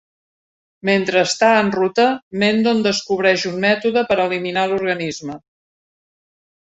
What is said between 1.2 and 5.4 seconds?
està en ruta, Mendon descobreix un mètode per eliminar l'organisme.